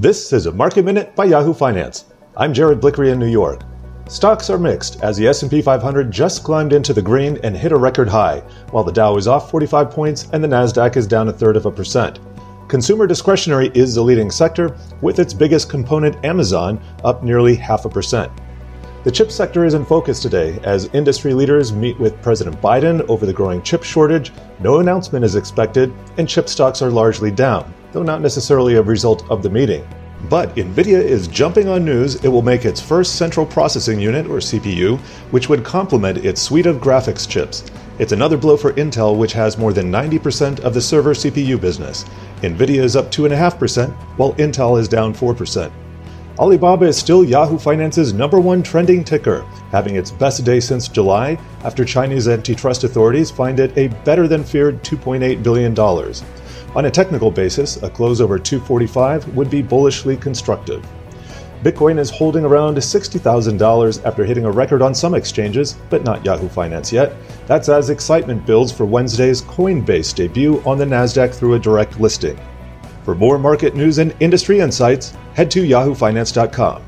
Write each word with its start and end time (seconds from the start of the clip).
This 0.00 0.32
is 0.32 0.46
a 0.46 0.52
Market 0.52 0.84
Minute 0.84 1.16
by 1.16 1.24
Yahoo 1.24 1.52
Finance. 1.52 2.04
I'm 2.36 2.54
Jared 2.54 2.80
Blickre 2.80 3.10
in 3.10 3.18
New 3.18 3.26
York. 3.26 3.62
Stocks 4.08 4.48
are 4.48 4.56
mixed 4.56 5.02
as 5.02 5.16
the 5.16 5.26
S&P 5.26 5.60
500 5.60 6.12
just 6.12 6.44
climbed 6.44 6.72
into 6.72 6.94
the 6.94 7.02
green 7.02 7.36
and 7.42 7.56
hit 7.56 7.72
a 7.72 7.76
record 7.76 8.08
high, 8.08 8.38
while 8.70 8.84
the 8.84 8.92
Dow 8.92 9.16
is 9.16 9.26
off 9.26 9.50
45 9.50 9.90
points 9.90 10.28
and 10.32 10.44
the 10.44 10.46
Nasdaq 10.46 10.96
is 10.96 11.08
down 11.08 11.26
a 11.26 11.32
third 11.32 11.56
of 11.56 11.66
a 11.66 11.72
percent. 11.72 12.20
Consumer 12.68 13.08
discretionary 13.08 13.72
is 13.74 13.96
the 13.96 14.00
leading 14.00 14.30
sector, 14.30 14.76
with 15.00 15.18
its 15.18 15.34
biggest 15.34 15.68
component 15.68 16.24
Amazon 16.24 16.80
up 17.02 17.24
nearly 17.24 17.56
half 17.56 17.84
a 17.84 17.88
percent. 17.88 18.30
The 19.02 19.10
chip 19.10 19.32
sector 19.32 19.64
is 19.64 19.74
in 19.74 19.84
focus 19.84 20.20
today 20.20 20.60
as 20.62 20.94
industry 20.94 21.34
leaders 21.34 21.72
meet 21.72 21.98
with 21.98 22.22
President 22.22 22.62
Biden 22.62 23.04
over 23.08 23.26
the 23.26 23.32
growing 23.32 23.62
chip 23.62 23.82
shortage. 23.82 24.30
No 24.60 24.78
announcement 24.78 25.24
is 25.24 25.34
expected, 25.34 25.92
and 26.18 26.28
chip 26.28 26.48
stocks 26.48 26.82
are 26.82 26.90
largely 26.90 27.32
down, 27.32 27.74
though 27.92 28.02
not 28.02 28.20
necessarily 28.20 28.74
a 28.74 28.82
result 28.82 29.28
of 29.30 29.42
the 29.42 29.50
meeting. 29.50 29.86
But 30.28 30.56
NVIDIA 30.56 31.00
is 31.00 31.28
jumping 31.28 31.68
on 31.68 31.84
news 31.84 32.16
it 32.24 32.28
will 32.28 32.42
make 32.42 32.64
its 32.64 32.80
first 32.80 33.14
central 33.14 33.46
processing 33.46 34.00
unit, 34.00 34.26
or 34.26 34.38
CPU, 34.38 34.98
which 35.30 35.48
would 35.48 35.64
complement 35.64 36.24
its 36.24 36.42
suite 36.42 36.66
of 36.66 36.78
graphics 36.78 37.28
chips. 37.28 37.64
It's 37.98 38.12
another 38.12 38.36
blow 38.36 38.56
for 38.56 38.72
Intel, 38.72 39.16
which 39.16 39.32
has 39.32 39.58
more 39.58 39.72
than 39.72 39.92
90% 39.92 40.60
of 40.60 40.74
the 40.74 40.80
server 40.80 41.14
CPU 41.14 41.60
business. 41.60 42.04
NVIDIA 42.42 42.82
is 42.82 42.96
up 42.96 43.10
2.5%, 43.10 43.92
while 44.16 44.34
Intel 44.34 44.78
is 44.78 44.88
down 44.88 45.14
4%. 45.14 45.70
Alibaba 46.38 46.84
is 46.84 46.96
still 46.96 47.24
Yahoo 47.24 47.58
Finance's 47.58 48.12
number 48.12 48.38
one 48.38 48.62
trending 48.62 49.02
ticker, 49.02 49.42
having 49.72 49.96
its 49.96 50.12
best 50.12 50.44
day 50.44 50.60
since 50.60 50.86
July 50.86 51.36
after 51.64 51.84
Chinese 51.84 52.28
antitrust 52.28 52.84
authorities 52.84 53.30
fined 53.30 53.58
it 53.58 53.76
a 53.76 53.88
better 54.04 54.28
than 54.28 54.44
feared 54.44 54.84
$2.8 54.84 55.42
billion. 55.42 55.74
On 56.78 56.84
a 56.84 56.90
technical 56.92 57.32
basis, 57.32 57.82
a 57.82 57.90
close 57.90 58.20
over 58.20 58.38
245 58.38 59.34
would 59.34 59.50
be 59.50 59.62
bullishly 59.62 60.16
constructive. 60.16 60.86
Bitcoin 61.64 61.98
is 61.98 62.08
holding 62.08 62.44
around 62.44 62.76
$60,000 62.76 64.04
after 64.04 64.24
hitting 64.24 64.44
a 64.44 64.50
record 64.52 64.80
on 64.80 64.94
some 64.94 65.16
exchanges, 65.16 65.74
but 65.90 66.04
not 66.04 66.24
Yahoo 66.24 66.48
Finance 66.48 66.92
yet. 66.92 67.16
That's 67.48 67.68
as 67.68 67.90
excitement 67.90 68.46
builds 68.46 68.70
for 68.70 68.84
Wednesday's 68.86 69.42
Coinbase 69.42 70.14
debut 70.14 70.62
on 70.64 70.78
the 70.78 70.84
NASDAQ 70.84 71.34
through 71.34 71.54
a 71.54 71.58
direct 71.58 71.98
listing. 71.98 72.38
For 73.02 73.16
more 73.16 73.40
market 73.40 73.74
news 73.74 73.98
and 73.98 74.14
industry 74.20 74.60
insights, 74.60 75.16
head 75.34 75.50
to 75.50 75.64
yahoofinance.com. 75.64 76.87